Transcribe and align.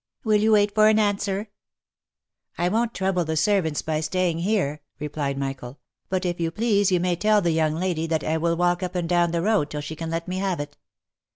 Will 0.23 0.41
you 0.41 0.53
wait 0.53 0.73
for 0.73 0.87
an 0.87 0.97
answer 0.97 1.49
?""I 2.57 2.69
won't 2.69 2.95
trouble 2.95 3.23
the 3.23 3.37
servants 3.37 3.83
by 3.83 3.99
staying 3.99 4.39
here," 4.39 4.81
replied 4.97 5.37
Michael;" 5.37 5.77
but 6.09 6.25
if 6.25 6.39
you 6.39 6.49
please 6.49 6.91
you 6.91 6.99
may 6.99 7.15
tell 7.15 7.39
the 7.39 7.51
young 7.51 7.75
lady 7.75 8.07
that 8.07 8.23
I 8.23 8.37
will 8.39 8.57
walk 8.57 8.81
up 8.81 8.95
and 8.95 9.07
down 9.07 9.29
the 9.29 9.43
road 9.43 9.69
till 9.69 9.81
she 9.81 9.95
can 9.95 10.09
let 10.09 10.27
me 10.27 10.39
have 10.39 10.59
it. 10.59 10.75